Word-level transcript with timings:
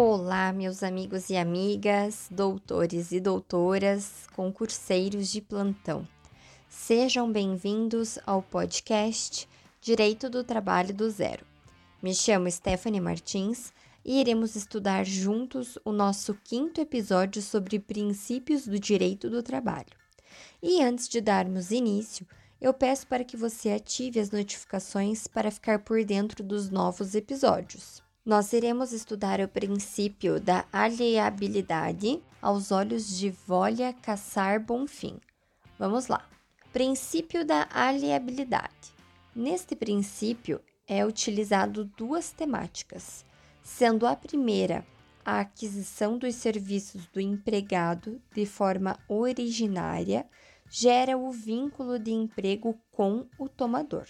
Olá, 0.00 0.52
meus 0.52 0.84
amigos 0.84 1.28
e 1.28 1.36
amigas, 1.36 2.28
doutores 2.30 3.10
e 3.10 3.18
doutoras, 3.18 4.28
concurseiros 4.36 5.28
de 5.28 5.40
plantão. 5.40 6.06
Sejam 6.68 7.32
bem-vindos 7.32 8.16
ao 8.24 8.40
podcast 8.40 9.48
Direito 9.80 10.30
do 10.30 10.44
Trabalho 10.44 10.94
do 10.94 11.10
Zero. 11.10 11.44
Me 12.00 12.14
chamo 12.14 12.48
Stephanie 12.48 13.00
Martins 13.00 13.72
e 14.04 14.20
iremos 14.20 14.54
estudar 14.54 15.04
juntos 15.04 15.76
o 15.84 15.90
nosso 15.90 16.32
quinto 16.44 16.80
episódio 16.80 17.42
sobre 17.42 17.80
princípios 17.80 18.68
do 18.68 18.78
direito 18.78 19.28
do 19.28 19.42
trabalho. 19.42 19.90
E 20.62 20.80
antes 20.80 21.08
de 21.08 21.20
darmos 21.20 21.72
início, 21.72 22.24
eu 22.60 22.72
peço 22.72 23.04
para 23.08 23.24
que 23.24 23.36
você 23.36 23.72
ative 23.72 24.20
as 24.20 24.30
notificações 24.30 25.26
para 25.26 25.50
ficar 25.50 25.80
por 25.80 26.04
dentro 26.04 26.44
dos 26.44 26.70
novos 26.70 27.16
episódios. 27.16 28.06
Nós 28.28 28.52
iremos 28.52 28.92
estudar 28.92 29.40
o 29.40 29.48
princípio 29.48 30.38
da 30.38 30.66
alieabilidade 30.70 32.22
aos 32.42 32.70
olhos 32.70 33.16
de 33.16 33.30
Volha 33.30 33.90
Caçar 33.90 34.62
Bonfim. 34.62 35.18
Vamos 35.78 36.08
lá. 36.08 36.28
Princípio 36.70 37.42
da 37.42 37.66
alieabilidade. 37.70 38.92
Neste 39.34 39.74
princípio 39.74 40.60
é 40.86 41.06
utilizado 41.06 41.86
duas 41.96 42.30
temáticas, 42.30 43.24
sendo 43.62 44.06
a 44.06 44.14
primeira 44.14 44.86
a 45.24 45.40
aquisição 45.40 46.18
dos 46.18 46.34
serviços 46.34 47.06
do 47.06 47.22
empregado 47.22 48.20
de 48.34 48.44
forma 48.44 48.98
originária 49.08 50.26
gera 50.68 51.16
o 51.16 51.32
vínculo 51.32 51.98
de 51.98 52.12
emprego 52.12 52.78
com 52.92 53.26
o 53.38 53.48
tomador. 53.48 54.04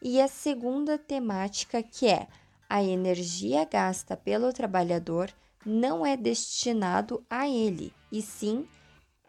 E 0.00 0.20
a 0.20 0.28
segunda 0.28 0.96
temática 0.96 1.82
que 1.82 2.06
é 2.06 2.28
a 2.68 2.82
energia 2.82 3.64
gasta 3.64 4.16
pelo 4.16 4.52
trabalhador 4.52 5.32
não 5.64 6.04
é 6.04 6.16
destinado 6.16 7.24
a 7.28 7.48
ele, 7.48 7.92
e 8.12 8.20
sim 8.22 8.66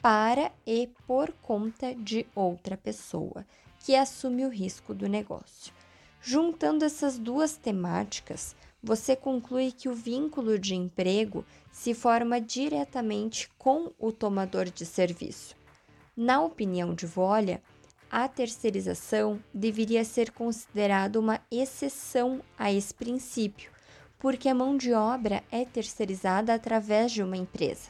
para 0.01 0.51
e 0.65 0.89
por 1.05 1.31
conta 1.41 1.93
de 1.93 2.25
outra 2.33 2.77
pessoa, 2.77 3.45
que 3.79 3.95
assume 3.95 4.45
o 4.45 4.49
risco 4.49 4.93
do 4.93 5.07
negócio. 5.07 5.73
Juntando 6.21 6.85
essas 6.85 7.17
duas 7.17 7.55
temáticas, 7.55 8.55
você 8.81 9.15
conclui 9.15 9.71
que 9.71 9.89
o 9.89 9.93
vínculo 9.93 10.57
de 10.57 10.75
emprego 10.75 11.45
se 11.71 11.93
forma 11.93 12.39
diretamente 12.39 13.49
com 13.57 13.91
o 13.99 14.11
tomador 14.11 14.65
de 14.69 14.85
serviço. 14.85 15.55
Na 16.15 16.41
opinião 16.41 16.93
de 16.93 17.05
Volha, 17.05 17.61
a 18.09 18.27
terceirização 18.27 19.39
deveria 19.53 20.03
ser 20.03 20.31
considerada 20.31 21.19
uma 21.19 21.39
exceção 21.51 22.41
a 22.57 22.71
esse 22.71 22.91
princípio, 22.93 23.69
porque 24.17 24.49
a 24.49 24.55
mão 24.55 24.75
de 24.75 24.93
obra 24.93 25.43
é 25.51 25.63
terceirizada 25.65 26.51
através 26.53 27.11
de 27.11 27.21
uma 27.21 27.37
empresa. 27.37 27.89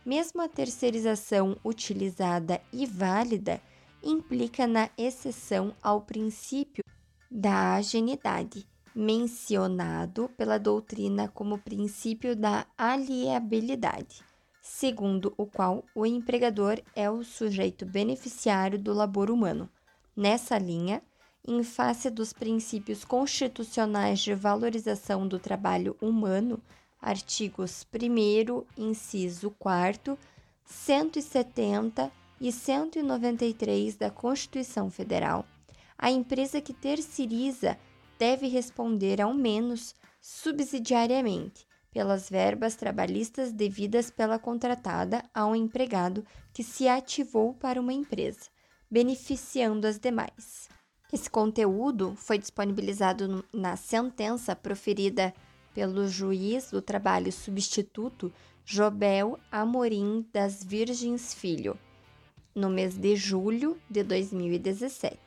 mesmo 0.06 0.42
a 0.42 0.48
terceirização 0.48 1.58
utilizada 1.64 2.62
e 2.72 2.86
válida 2.86 3.62
implica 4.04 4.68
na 4.68 4.90
exceção 4.98 5.74
ao 5.82 6.02
princípio 6.02 6.84
da 7.32 7.76
agenidade, 7.76 8.68
mencionado 8.94 10.30
pela 10.38 10.60
doutrina 10.60 11.28
como 11.28 11.58
princípio 11.58 12.36
da 12.36 12.66
alieabilidade, 12.78 14.24
segundo 14.62 15.34
o 15.38 15.46
qual 15.46 15.84
o 15.96 16.06
empregador 16.06 16.80
é 16.96 17.10
o 17.10 17.24
sujeito 17.24 17.86
beneficiário 17.86 18.78
do 18.78 18.94
labor 18.94 19.32
humano. 19.32 19.70
Nessa 20.16 20.58
linha, 20.58 21.02
em 21.46 21.62
face 21.64 22.10
dos 22.10 22.32
princípios 22.32 23.04
constitucionais 23.04 24.20
de 24.20 24.34
valorização 24.34 25.28
do 25.28 25.38
trabalho 25.38 25.96
humano, 26.02 26.62
artigos 27.02 27.86
1, 27.94 28.64
inciso 28.82 29.52
4, 29.60 30.18
170 30.66 32.12
e 32.40 32.52
193 32.52 33.96
da 33.96 34.10
Constituição 34.10 34.90
Federal, 34.90 35.46
a 35.98 36.10
empresa 36.10 36.62
que 36.62 36.74
terceiriza 36.74 37.78
deve 38.18 38.48
responder 38.48 39.22
ao 39.22 39.34
menos 39.34 39.94
subsidiariamente 40.22 41.68
pelas 41.92 42.30
verbas 42.30 42.76
trabalhistas 42.76 43.52
devidas 43.52 44.10
pela 44.10 44.40
contratada 44.40 45.24
ao 45.34 45.56
empregado 45.56 46.26
que 46.54 46.64
se 46.64 46.88
ativou 46.88 47.54
para 47.54 47.80
uma 47.80 47.94
empresa, 47.94 48.50
beneficiando 48.90 49.86
as 49.86 50.00
demais. 50.00 50.73
Esse 51.14 51.30
conteúdo 51.30 52.16
foi 52.16 52.40
disponibilizado 52.40 53.46
na 53.54 53.76
sentença 53.76 54.56
proferida 54.56 55.32
pelo 55.72 56.08
juiz 56.08 56.72
do 56.72 56.82
trabalho 56.82 57.32
substituto 57.32 58.34
Jobel 58.66 59.40
Amorim 59.52 60.28
das 60.34 60.64
Virgens 60.64 61.32
Filho, 61.32 61.78
no 62.56 62.68
mês 62.68 62.98
de 62.98 63.16
julho 63.16 63.80
de 63.88 64.02
2017, 64.02 65.20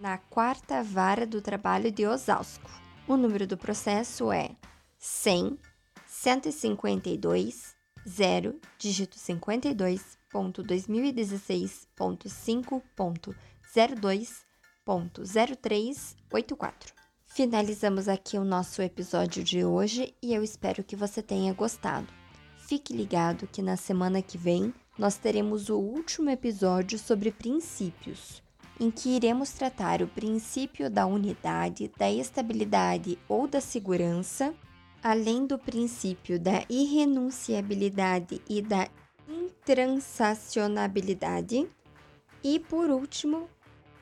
na 0.00 0.18
quarta 0.18 0.82
vara 0.82 1.24
do 1.24 1.40
trabalho 1.40 1.92
de 1.92 2.04
Osasco. 2.04 2.68
O 3.06 3.16
número 3.16 3.46
do 3.46 3.56
processo 3.56 4.32
é 4.32 4.56
100 4.98 5.56
152 6.08 7.76
0 8.08 8.60
dígito 8.76 9.16
52.2016.5.02.0384. 14.86 16.94
Finalizamos 17.26 18.08
aqui 18.08 18.38
o 18.38 18.44
nosso 18.44 18.80
episódio 18.80 19.44
de 19.44 19.62
hoje 19.64 20.14
e 20.22 20.32
eu 20.32 20.42
espero 20.42 20.84
que 20.84 20.96
você 20.96 21.20
tenha 21.20 21.52
gostado. 21.52 22.06
Fique 22.56 22.96
ligado 22.96 23.46
que 23.46 23.60
na 23.60 23.76
semana 23.76 24.22
que 24.22 24.38
vem 24.38 24.72
nós 24.98 25.16
teremos 25.16 25.68
o 25.68 25.76
último 25.76 26.30
episódio 26.30 26.98
sobre 26.98 27.30
princípios, 27.30 28.42
em 28.80 28.90
que 28.90 29.10
iremos 29.10 29.52
tratar 29.52 30.00
o 30.02 30.08
princípio 30.08 30.88
da 30.88 31.04
unidade, 31.04 31.92
da 31.98 32.10
estabilidade 32.10 33.18
ou 33.28 33.46
da 33.46 33.60
segurança, 33.60 34.54
além 35.02 35.46
do 35.46 35.58
princípio 35.58 36.40
da 36.40 36.64
irrenunciabilidade 36.70 38.40
e 38.48 38.62
da 38.62 38.88
intransacionabilidade, 39.28 41.68
e 42.42 42.58
por 42.58 42.88
último, 42.90 43.50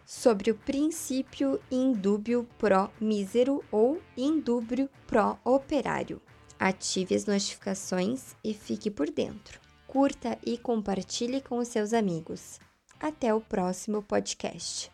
sobre 0.05 0.51
o 0.51 0.55
princípio 0.55 1.61
indúbio 1.71 2.47
pro 2.59 2.91
mísero 3.01 3.65
ou 3.71 4.01
indúbio 4.17 4.89
pro 5.07 5.39
operário. 5.45 6.21
Ative 6.59 7.15
as 7.15 7.27
notificações 7.27 8.35
e 8.43 8.55
fique 8.55 8.91
por 8.91 9.11
dentro. 9.11 9.61
Curta 9.87 10.39
e 10.45 10.57
compartilhe 10.57 11.41
com 11.41 11.59
os 11.59 11.69
seus 11.69 11.93
amigos. 11.93 12.59
Até 13.01 13.35
o 13.35 13.41
próximo 13.41 14.03
podcast. 14.03 14.94